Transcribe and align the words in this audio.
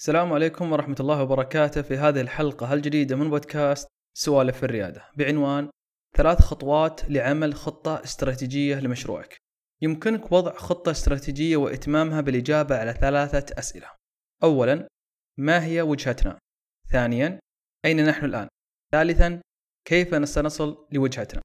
السلام 0.00 0.32
عليكم 0.32 0.72
ورحمة 0.72 0.96
الله 1.00 1.22
وبركاته 1.22 1.82
في 1.82 1.96
هذه 1.96 2.20
الحلقة 2.20 2.74
الجديدة 2.74 3.16
من 3.16 3.30
بودكاست 3.30 3.88
سوالف 4.14 4.56
في 4.56 4.62
الريادة 4.62 5.04
بعنوان 5.16 5.70
ثلاث 6.16 6.40
خطوات 6.40 7.10
لعمل 7.10 7.54
خطة 7.54 8.04
استراتيجية 8.04 8.80
لمشروعك. 8.80 9.36
يمكنك 9.82 10.32
وضع 10.32 10.54
خطة 10.54 10.90
استراتيجية 10.90 11.56
وإتمامها 11.56 12.20
بالإجابة 12.20 12.78
على 12.78 12.92
ثلاثة 12.92 13.58
أسئلة. 13.58 13.90
أولاً 14.42 14.88
ما 15.38 15.64
هي 15.64 15.82
وجهتنا؟ 15.82 16.38
ثانياً 16.92 17.40
أين 17.84 18.04
نحن 18.04 18.24
الآن؟ 18.24 18.48
ثالثاً 18.92 19.40
كيف 19.84 20.28
سنصل 20.28 20.88
لوجهتنا؟ 20.92 21.42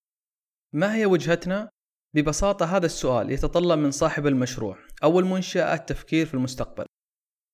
ما 0.74 0.96
هي 0.96 1.06
وجهتنا؟ 1.06 1.70
ببساطة 2.16 2.66
هذا 2.78 2.86
السؤال 2.86 3.32
يتطلب 3.32 3.80
من 3.80 3.92
صاحب 3.92 4.28
المشروع 4.28 4.78
أو 5.04 5.20
المنشأة 5.20 5.74
التفكير 5.74 6.26
في 6.26 6.34
المستقبل 6.34 6.86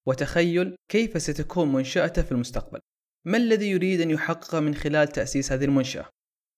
وتخيل 0.09 0.75
كيف 0.91 1.21
ستكون 1.21 1.71
منشأته 1.71 2.21
في 2.21 2.31
المستقبل. 2.31 2.79
ما 3.27 3.37
الذي 3.37 3.69
يريد 3.69 4.01
أن 4.01 4.11
يحققه 4.11 4.59
من 4.59 4.75
خلال 4.75 5.07
تأسيس 5.07 5.51
هذه 5.51 5.65
المنشأة؟ 5.65 6.09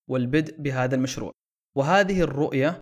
والبدء 0.10 0.62
بهذا 0.62 0.96
المشروع. 0.96 1.32
وهذه 1.78 2.22
الرؤية 2.22 2.80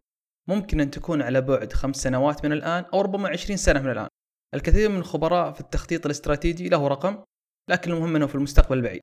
ممكن 0.49 0.81
أن 0.81 0.91
تكون 0.91 1.21
على 1.21 1.41
بعد 1.41 1.73
خمس 1.73 1.95
سنوات 1.95 2.45
من 2.45 2.51
الآن 2.51 2.83
أو 2.93 3.01
ربما 3.01 3.29
عشرين 3.29 3.57
سنة 3.57 3.81
من 3.81 3.91
الآن. 3.91 4.07
الكثير 4.53 4.89
من 4.89 4.97
الخبراء 4.97 5.53
في 5.53 5.61
التخطيط 5.61 6.05
الاستراتيجي 6.05 6.69
له 6.69 6.87
رقم 6.87 7.23
لكن 7.69 7.91
المهم 7.91 8.15
أنه 8.15 8.27
في 8.27 8.35
المستقبل 8.35 8.77
البعيد 8.77 9.01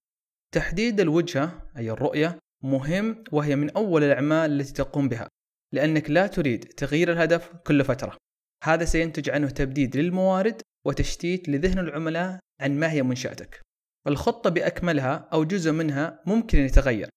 تحديد 0.54 1.00
الوجهة 1.00 1.70
أي 1.76 1.90
الرؤية 1.90 2.38
مهم 2.64 3.24
وهي 3.32 3.56
من 3.56 3.70
أول 3.70 4.04
الأعمال 4.04 4.60
التي 4.60 4.72
تقوم 4.72 5.08
بها 5.08 5.28
لأنك 5.74 6.10
لا 6.10 6.26
تريد 6.26 6.64
تغيير 6.64 7.12
الهدف 7.12 7.52
كل 7.66 7.84
فترة. 7.84 8.16
هذا 8.64 8.84
سينتج 8.84 9.30
عنه 9.30 9.50
تبديد 9.50 9.96
للموارد 9.96 10.62
وتشتيت 10.86 11.48
لذهن 11.48 11.78
العملاء 11.78 12.38
عن 12.60 12.78
ما 12.78 12.90
هي 12.90 13.02
منشأتك. 13.02 13.60
الخطة 14.06 14.50
بأكملها 14.50 15.28
أو 15.32 15.44
جزء 15.44 15.72
منها 15.72 16.22
ممكن 16.26 16.58
أن 16.58 16.64
يتغير 16.64 17.08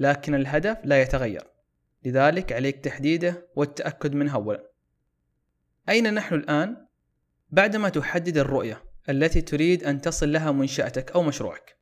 لكن 0.00 0.34
الهدف 0.34 0.78
لا 0.84 1.02
يتغير. 1.02 1.42
لذلك 2.04 2.52
عليك 2.52 2.84
تحديده 2.84 3.48
والتأكد 3.56 4.14
منه 4.14 4.34
أولا. 4.34 4.70
أين 5.88 6.14
نحن 6.14 6.34
الآن؟ 6.34 6.86
بعدما 7.50 7.88
تحدد 7.88 8.38
الرؤية 8.38 8.82
التي 9.08 9.40
تريد 9.40 9.84
أن 9.84 10.00
تصل 10.00 10.32
لها 10.32 10.52
منشأتك 10.52 11.10
أو 11.10 11.22
مشروعك 11.22 11.76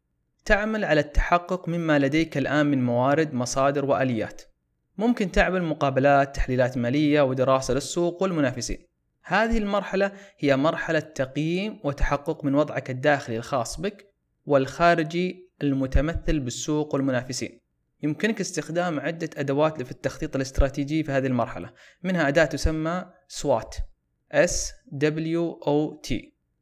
تعمل 0.44 0.84
على 0.84 1.00
التحقق 1.00 1.68
مما 1.68 1.98
لديك 1.98 2.38
الآن 2.38 2.66
من 2.66 2.84
موارد 2.84 3.34
مصادر 3.34 3.84
وآليات. 3.84 4.42
ممكن 4.98 5.32
تعمل 5.32 5.62
مقابلات 5.62 6.36
تحليلات 6.36 6.78
مالية 6.78 7.22
ودراسة 7.22 7.74
للسوق 7.74 8.22
والمنافسين. 8.22 8.93
هذه 9.26 9.58
المرحلة 9.58 10.12
هي 10.38 10.56
مرحلة 10.56 11.00
تقييم 11.00 11.80
وتحقق 11.84 12.44
من 12.44 12.54
وضعك 12.54 12.90
الداخلي 12.90 13.36
الخاص 13.36 13.80
بك 13.80 14.14
والخارجي 14.46 15.50
المتمثل 15.62 16.40
بالسوق 16.40 16.94
والمنافسين. 16.94 17.60
يمكنك 18.02 18.40
استخدام 18.40 19.00
عدة 19.00 19.30
أدوات 19.36 19.82
في 19.82 19.90
التخطيط 19.90 20.36
الاستراتيجي 20.36 21.04
في 21.04 21.12
هذه 21.12 21.26
المرحلة. 21.26 21.72
منها 22.02 22.28
أداة 22.28 22.44
تسمى 22.44 23.04
SWOT 23.40 23.74
S 24.34 24.72
W 24.94 25.64
O 25.66 26.08
T 26.08 26.14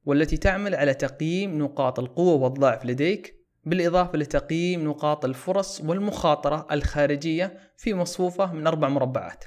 والتي 0.05 0.37
تعمل 0.37 0.75
على 0.75 0.95
تقييم 0.95 1.59
نقاط 1.59 1.99
القوة 1.99 2.35
والضعف 2.35 2.85
لديك 2.85 3.37
بالإضافة 3.65 4.19
لتقييم 4.19 4.85
نقاط 4.85 5.25
الفرص 5.25 5.81
والمخاطرة 5.81 6.67
الخارجية 6.73 7.59
في 7.77 7.95
مصفوفة 7.95 8.53
من 8.53 8.67
أربع 8.67 8.89
مربعات. 8.89 9.45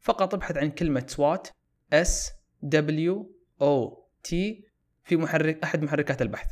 فقط 0.00 0.34
ابحث 0.34 0.56
عن 0.56 0.70
كلمة 0.70 1.06
SWOT 1.16 1.50
S 1.94 2.37
W 2.64 3.12
O 3.62 3.96
T 4.28 4.30
في 5.04 5.16
محرك 5.16 5.62
أحد 5.64 5.82
محركات 5.82 6.22
البحث. 6.22 6.48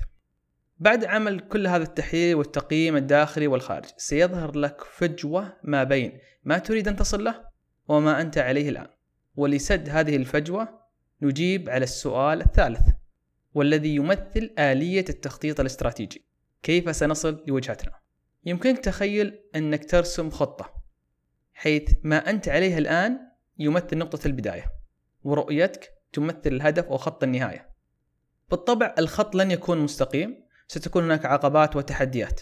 بعد 0.78 1.04
عمل 1.04 1.40
كل 1.40 1.66
هذا 1.66 1.82
التحليل 1.82 2.34
والتقييم 2.34 2.96
الداخلي 2.96 3.46
والخارجي 3.46 3.92
سيظهر 3.96 4.58
لك 4.58 4.84
فجوة 4.84 5.56
ما 5.62 5.84
بين 5.84 6.18
ما 6.44 6.58
تريد 6.58 6.88
أن 6.88 6.96
تصل 6.96 7.24
له 7.24 7.44
وما 7.88 8.20
أنت 8.20 8.38
عليه 8.38 8.68
الآن. 8.68 8.88
ولسد 9.36 9.88
هذه 9.88 10.16
الفجوة 10.16 10.68
نجيب 11.22 11.70
على 11.70 11.84
السؤال 11.84 12.40
الثالث 12.40 12.88
والذي 13.54 13.94
يمثل 13.94 14.54
آلية 14.58 15.04
التخطيط 15.08 15.60
الاستراتيجي. 15.60 16.24
كيف 16.62 16.96
سنصل 16.96 17.44
لوجهتنا؟ 17.46 17.92
يمكنك 18.44 18.78
تخيل 18.78 19.40
أنك 19.56 19.90
ترسم 19.90 20.30
خطة 20.30 20.82
حيث 21.54 21.94
ما 22.02 22.30
أنت 22.30 22.48
عليه 22.48 22.78
الآن 22.78 23.18
يمثل 23.58 23.98
نقطة 23.98 24.26
البداية. 24.26 24.64
ورؤيتك 25.24 25.95
تمثل 26.12 26.40
الهدف 26.46 26.84
أو 26.84 26.96
خط 26.96 27.22
النهاية. 27.22 27.70
بالطبع 28.50 28.94
الخط 28.98 29.34
لن 29.34 29.50
يكون 29.50 29.78
مستقيم 29.78 30.44
ستكون 30.68 31.04
هناك 31.04 31.26
عقبات 31.26 31.76
وتحديات. 31.76 32.40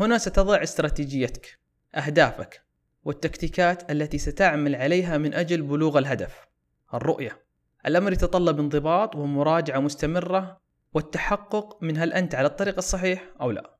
هنا 0.00 0.18
ستضع 0.18 0.62
استراتيجيتك 0.62 1.58
أهدافك 1.94 2.62
والتكتيكات 3.04 3.90
التي 3.90 4.18
ستعمل 4.18 4.74
عليها 4.76 5.18
من 5.18 5.34
أجل 5.34 5.62
بلوغ 5.62 5.98
الهدف. 5.98 6.48
الرؤية 6.94 7.42
الأمر 7.86 8.12
يتطلب 8.12 8.60
انضباط 8.60 9.16
ومراجعة 9.16 9.78
مستمرة 9.78 10.60
والتحقق 10.94 11.82
من 11.82 11.98
هل 11.98 12.12
أنت 12.12 12.34
على 12.34 12.46
الطريق 12.46 12.76
الصحيح 12.76 13.30
أو 13.40 13.50
لا. 13.50 13.76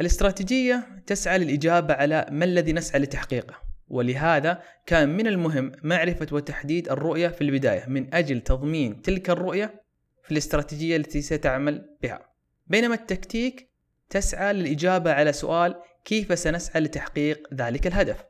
الاستراتيجية 0.00 1.02
تسعى 1.06 1.38
للإجابة 1.38 1.94
على 1.94 2.26
ما 2.30 2.44
الذي 2.44 2.72
نسعى 2.72 3.00
لتحقيقه. 3.00 3.71
ولهذا 3.92 4.62
كان 4.86 5.16
من 5.16 5.26
المهم 5.26 5.72
معرفة 5.82 6.26
وتحديد 6.32 6.88
الرؤية 6.88 7.28
في 7.28 7.40
البداية 7.40 7.86
من 7.86 8.14
أجل 8.14 8.40
تضمين 8.40 9.02
تلك 9.02 9.30
الرؤية 9.30 9.82
في 10.24 10.32
الاستراتيجية 10.32 10.96
التي 10.96 11.22
ستعمل 11.22 11.96
بها. 12.02 12.32
بينما 12.66 12.94
التكتيك 12.94 13.70
تسعى 14.10 14.52
للإجابة 14.52 15.12
على 15.12 15.32
سؤال 15.32 15.74
كيف 16.04 16.38
سنسعى 16.38 16.80
لتحقيق 16.80 17.54
ذلك 17.54 17.86
الهدف. 17.86 18.24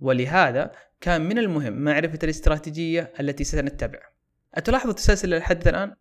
ولهذا 0.00 0.72
كان 1.00 1.20
من 1.20 1.38
المهم 1.38 1.72
معرفة 1.72 2.18
الاستراتيجية 2.22 3.12
التي 3.20 3.44
سنتبع. 3.44 3.98
أتلاحظ 4.54 4.88
التسلسل 4.88 5.34
الحدث 5.34 5.68
الآن؟ 5.68 5.94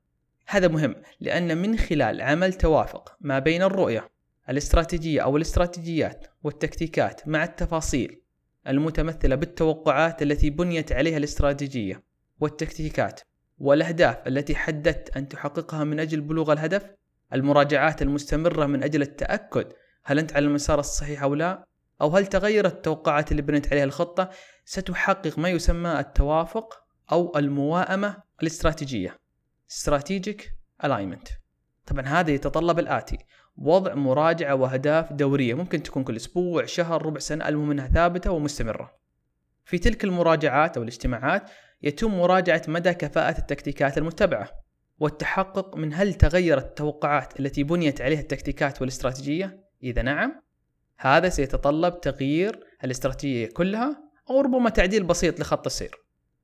هذا 0.48 0.68
مهم 0.68 0.96
لأن 1.20 1.58
من 1.58 1.78
خلال 1.78 2.22
عمل 2.22 2.54
توافق 2.54 3.18
ما 3.22 3.40
بين 3.40 3.62
الرؤية 3.62 4.10
الاستراتيجية 4.50 5.22
أو 5.22 5.38
الاستراتيجيات 5.38 6.28
والتكتيكات 6.44 7.28
مع 7.28 7.44
التفاصيل 7.44 8.21
المتمثلة 8.68 9.36
بالتوقعات 9.36 10.22
التي 10.22 10.50
بنيت 10.50 10.92
عليها 10.92 11.18
الاستراتيجية 11.18 12.04
والتكتيكات 12.40 13.22
والأهداف 13.58 14.28
التي 14.28 14.56
حددت 14.56 15.18
أن 15.18 15.28
تحققها 15.28 15.84
من 15.84 16.00
أجل 16.00 16.22
بلوغ 16.22 16.52
الهدف 16.54 16.86
المراجعات 17.34 18.02
المستمرة 18.02 18.66
من 18.66 18.84
أجل 18.84 19.02
التأكد 19.02 19.74
هل 20.04 20.20
أنت 20.20 20.34
على 20.36 20.46
المسار 20.46 20.80
الصحيح 20.80 21.24
أو 21.24 21.36
لا 21.36 21.66
أو 22.02 22.18
هل 22.18 22.28
تغيرت 22.28 22.74
التوقعات 22.74 23.32
اللي 23.32 23.42
بنيت 23.42 23.72
عليها 23.72 23.84
الخطة 23.84 24.30
ستحقق 24.66 25.40
ما 25.40 25.50
يسمى 25.50 26.00
التوافق 26.00 26.84
أو 27.12 27.38
المواءمة 27.38 28.18
الاستراتيجية 28.42 29.22
Strategic 29.72 30.40
Alignment. 30.84 31.32
طبعا 31.86 32.06
هذا 32.06 32.32
يتطلب 32.32 32.80
الآتي. 32.80 33.18
وضع 33.56 33.94
مراجعة 33.94 34.56
وأهداف 34.56 35.14
دورية. 35.14 35.54
ممكن 35.54 35.84
تكون 35.84 36.04
كل 36.04 36.16
أسبوع 36.16 36.66
شهر 36.66 37.06
ربع 37.06 37.20
سنة 37.20 37.48
المهم 37.48 37.72
أنها 37.72 37.88
ثابتة 37.88 38.32
ومستمرة. 38.32 38.92
في 39.66 39.78
تلك 39.78 40.04
المراجعات 40.04 40.78
أو 40.78 40.84
الاجتماعات 40.84 41.50
يتم 41.82 42.20
مراجعة 42.20 42.62
مدى 42.68 42.94
كفاءة 42.94 43.38
التكتيكات 43.38 43.98
المتبعة 43.98 44.50
والتحقق 45.00 45.78
من 45.78 45.94
هل 45.94 46.14
تغيرت 46.14 46.66
التوقعات 46.66 47.40
التي 47.40 47.64
بنيت 47.64 48.02
عليها 48.02 48.20
التكتيكات 48.20 48.82
والاستراتيجية؟ 48.82 49.64
إذا 49.84 50.02
نعم 50.02 50.42
هذا 50.98 51.30
سيتطلب 51.30 52.02
تغيير 52.02 52.60
الاستراتيجية 52.84 53.50
كلها 53.54 54.12
أو 54.30 54.42
ربما 54.42 54.70
تعديل 54.70 55.04
بسيط 55.04 55.40
لخط 55.40 55.66
السير. 55.66 55.96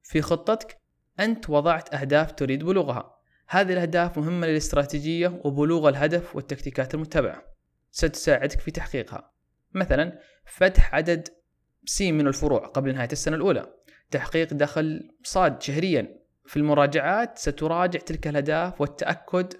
في 0.03 0.21
خطتك 0.21 0.77
أنت 1.19 1.49
وضعت 1.49 1.93
أهداف 1.93 2.31
تريد 2.31 2.63
بلوغها. 2.63 3.16
هذه 3.49 3.73
الأهداف 3.73 4.17
مهمة 4.17 4.47
للاستراتيجية 4.47 5.41
وبلوغ 5.43 5.89
الهدف 5.89 6.35
والتكتيكات 6.35 6.93
المتبعة. 6.93 7.43
ستساعدك 7.91 8.59
في 8.59 8.71
تحقيقها. 8.71 9.31
مثلا 9.73 10.19
فتح 10.45 10.95
عدد 10.95 11.27
سي 11.85 12.11
من 12.11 12.27
الفروع 12.27 12.67
قبل 12.67 12.93
نهاية 12.93 13.09
السنة 13.11 13.35
الأولى. 13.35 13.73
تحقيق 14.11 14.53
دخل 14.53 15.15
صاد 15.23 15.61
شهريا. 15.61 16.17
في 16.45 16.57
المراجعات 16.57 17.37
ستراجع 17.37 17.99
تلك 17.99 18.27
الأهداف 18.27 18.81
والتأكد 18.81 19.53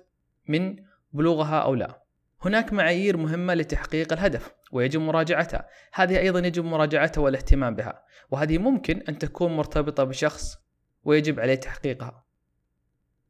من 0.47 0.75
بلوغها 1.13 1.59
أو 1.59 1.75
لا. 1.75 2.03
هناك 2.41 2.73
معايير 2.73 3.17
مهمة 3.17 3.53
لتحقيق 3.53 4.13
الهدف 4.13 4.51
ويجب 4.71 5.01
مراجعتها. 5.01 5.67
هذه 5.93 6.19
أيضا 6.19 6.39
يجب 6.39 6.65
مراجعتها 6.65 7.21
والاهتمام 7.21 7.75
بها. 7.75 8.03
وهذه 8.31 8.57
ممكن 8.57 9.03
أن 9.09 9.17
تكون 9.17 9.57
مرتبطة 9.57 10.03
بشخص 10.03 10.57
ويجب 11.03 11.39
عليه 11.39 11.55
تحقيقها. 11.55 12.26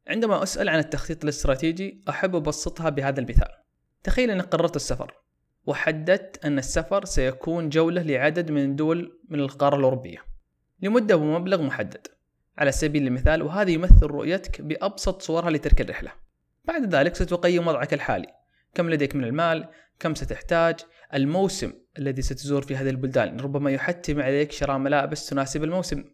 عندما 0.08 0.42
أسأل 0.42 0.68
عن 0.68 0.78
التخطيط 0.78 1.22
الاستراتيجي 1.22 2.04
أحب 2.08 2.36
أبسطها 2.36 2.88
بهذا 2.88 3.20
المثال. 3.20 3.48
تخيل 4.02 4.30
أنك 4.30 4.44
قررت 4.44 4.76
السفر 4.76 5.14
وحددت 5.66 6.44
أن 6.44 6.58
السفر 6.58 7.04
سيكون 7.04 7.68
جولة 7.68 8.02
لعدد 8.02 8.50
من 8.50 8.64
الدول 8.64 9.18
من 9.28 9.40
القارة 9.40 9.76
الأوروبية. 9.76 10.18
لمدة 10.82 11.16
ومبلغ 11.16 11.62
محدد. 11.62 12.06
على 12.58 12.72
سبيل 12.72 13.06
المثال 13.06 13.42
وهذا 13.42 13.70
يمثل 13.70 14.06
رؤيتك 14.06 14.60
بأبسط 14.60 15.22
صورها 15.22 15.50
لتلك 15.50 15.80
الرحلة. 15.80 16.12
بعد 16.64 16.94
ذلك 16.94 17.14
ستقيم 17.14 17.68
وضعك 17.68 17.94
الحالي. 17.94 18.26
كم 18.74 18.90
لديك 18.90 19.16
من 19.16 19.24
المال؟ 19.24 19.68
كم 20.00 20.14
ستحتاج؟ 20.14 20.76
الموسم 21.14 21.72
الذي 21.98 22.22
ستزور 22.22 22.62
في 22.62 22.76
هذه 22.76 22.90
البلدان 22.90 23.40
ربما 23.40 23.70
يحتم 23.70 24.22
عليك 24.22 24.52
شراء 24.52 24.78
ملابس 24.78 25.26
تناسب 25.26 25.64
الموسم. 25.64 26.04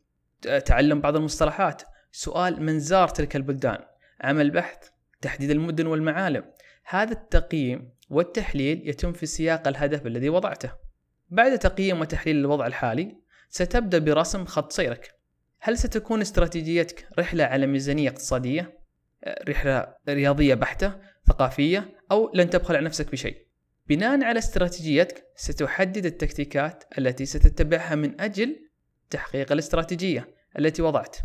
تعلم 0.65 1.01
بعض 1.01 1.17
المصطلحات. 1.17 1.83
سؤال 2.17 2.63
من 2.63 2.81
زار 2.81 3.09
تلك 3.09 3.37
البلدان. 3.37 3.79
عمل 4.21 4.51
بحث 4.51 4.89
تحديد 5.21 5.51
المدن 5.51 5.87
والمعالم. 5.87 6.45
هذا 6.85 7.13
التقييم 7.13 7.93
والتحليل 8.11 8.89
يتم 8.89 9.13
في 9.13 9.27
سياق 9.27 9.69
الهدف 9.69 10.07
الذي 10.07 10.29
وضعته. 10.29 10.73
بعد 11.29 11.59
تقييم 11.59 12.01
وتحليل 12.01 12.37
الوضع 12.37 12.67
الحالي 12.67 13.17
ستبدأ 13.49 13.99
برسم 13.99 14.45
خط 14.45 14.73
سيرك. 14.73 15.15
هل 15.61 15.79
ستكون 15.79 16.21
استراتيجيتك 16.21 17.07
رحلة 17.19 17.45
على 17.45 17.67
ميزانية 17.67 18.09
اقتصادية 18.09 18.79
رحلة 19.49 19.95
رياضية 20.09 20.55
بحتة 20.55 20.93
ثقافية 21.27 21.99
أو 22.11 22.31
لن 22.35 22.51
تبخل 22.51 22.77
على 22.77 22.85
نفسك 22.85 23.13
بشيء؟ 23.13 23.47
بناء 23.89 24.25
على 24.25 24.39
استراتيجيتك 24.39 25.25
ستحدد 25.37 26.07
التكتيكات 26.07 26.85
التي 26.99 27.27
ستتبعها 27.27 27.95
من 27.95 28.21
أجل 28.21 28.71
تحقيق 29.11 29.53
الاستراتيجية 29.53 30.35
التي 30.59 30.83
وضعت. 30.83 31.17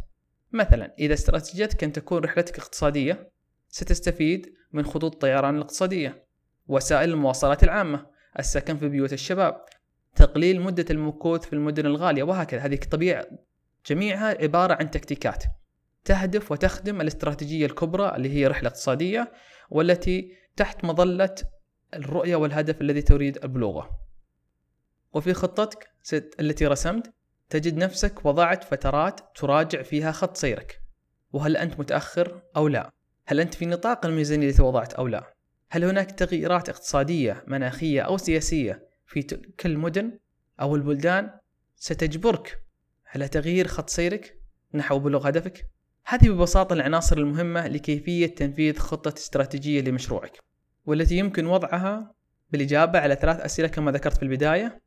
مثلا 0.51 0.93
إذا 0.99 1.13
استراتيجيتك 1.13 1.83
أن 1.83 1.91
تكون 1.91 2.23
رحلتك 2.23 2.59
اقتصادية 2.59 3.31
ستستفيد 3.69 4.53
من 4.71 4.85
خطوط 4.85 5.13
الطيران 5.13 5.55
الاقتصادية 5.55 6.25
وسائل 6.67 7.09
المواصلات 7.09 7.63
العامة 7.63 8.05
السكن 8.39 8.77
في 8.77 8.89
بيوت 8.89 9.13
الشباب 9.13 9.65
تقليل 10.15 10.61
مدة 10.61 10.85
المكوث 10.89 11.45
في 11.45 11.53
المدن 11.53 11.85
الغالية 11.85 12.23
وهكذا. 12.23 12.59
هذه 12.59 12.75
طبيعة 12.75 13.25
جميعها 13.85 14.41
عبارة 14.41 14.73
عن 14.73 14.91
تكتيكات. 14.91 15.43
تهدف 16.05 16.51
وتخدم 16.51 17.01
الاستراتيجية 17.01 17.65
الكبرى 17.65 18.15
اللي 18.15 18.29
هي 18.29 18.47
رحلة 18.47 18.69
اقتصادية 18.69 19.31
والتي 19.69 20.31
تحت 20.55 20.85
مظلة 20.85 21.35
الرؤية 21.93 22.35
والهدف 22.35 22.81
الذي 22.81 23.01
تريد 23.01 23.45
بلوغه 23.45 23.99
وفي 25.13 25.33
خطتك 25.33 25.89
التي 26.39 26.67
رسمت 26.67 27.13
تجد 27.49 27.77
نفسك 27.77 28.25
وضعت 28.25 28.63
فترات 28.63 29.21
تراجع 29.35 29.81
فيها 29.81 30.11
خط 30.11 30.37
سيرك. 30.37 30.81
وهل 31.33 31.57
أنت 31.57 31.79
متأخر 31.79 32.41
أو 32.55 32.67
لا؟ 32.67 32.91
هل 33.27 33.39
أنت 33.39 33.53
في 33.53 33.65
نطاق 33.65 34.05
الميزانية 34.05 34.49
التي 34.49 34.61
وضعت 34.61 34.93
أو 34.93 35.07
لا؟ 35.07 35.33
هل 35.71 35.83
هناك 35.83 36.11
تغييرات 36.11 36.69
اقتصادية 36.69 37.43
مناخية 37.47 38.01
أو 38.01 38.17
سياسية 38.17 38.87
في 39.05 39.23
تلك 39.23 39.65
المدن 39.65 40.19
أو 40.61 40.75
البلدان 40.75 41.31
ستجبرك؟ 41.75 42.63
على 43.15 43.27
تغيير 43.27 43.67
خط 43.67 43.89
سيرك 43.89 44.41
نحو 44.73 44.99
بلوغ 44.99 45.29
هدفك؟ 45.29 45.65
هذه 46.05 46.29
ببساطة 46.29 46.73
العناصر 46.73 47.17
المهمة 47.17 47.67
لكيفية 47.67 48.27
تنفيذ 48.27 48.77
خطة 48.77 49.13
استراتيجية 49.17 49.81
لمشروعك 49.81 50.39
والتي 50.85 51.17
يمكن 51.17 51.45
وضعها 51.45 52.13
بالإجابة 52.49 52.99
على 52.99 53.15
ثلاث 53.15 53.39
أسئلة 53.39 53.67
كما 53.67 53.91
ذكرت 53.91 54.17
في 54.17 54.23
البداية. 54.23 54.81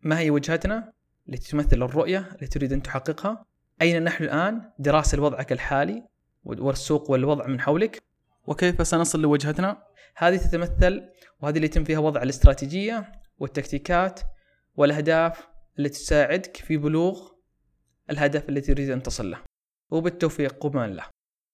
ما 0.00 0.18
هي 0.18 0.30
وجهتنا؟ 0.30 0.92
التي 1.28 1.50
تمثل 1.50 1.82
الرؤية 1.82 2.18
التي 2.32 2.46
تريد 2.46 2.72
أن 2.72 2.82
تحققها. 2.82 3.44
أين 3.82 4.04
نحن 4.04 4.24
الآن؟ 4.24 4.70
دراسة 4.78 5.16
لوضعك 5.16 5.52
الحالي 5.52 6.04
والسوق 6.44 7.10
والوضع 7.10 7.46
من 7.46 7.60
حولك. 7.60 8.02
وكيف 8.46 8.86
سنصل 8.86 9.20
لوجهتنا؟ 9.20 9.82
هذه 10.16 10.36
تتمثل 10.36 11.08
وهذه 11.40 11.56
اللي 11.56 11.66
يتم 11.66 11.84
فيها 11.84 11.98
وضع 11.98 12.22
الاستراتيجية 12.22 13.12
والتكتيكات 13.38 14.20
والأهداف 14.76 15.48
التي 15.78 15.98
تساعدك 15.98 16.56
في 16.56 16.76
بلوغ 16.76 17.28
الهدف 18.10 18.48
الذي 18.48 18.74
تريد 18.74 18.90
أن 18.90 19.02
تصل 19.02 19.30
له. 19.30 19.38
وبالتوفيق 19.90 20.58
قبان 20.58 20.90
له. 20.90 21.04